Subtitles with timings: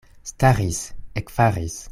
[0.29, 0.79] Staris,
[1.23, 1.77] ekfaris.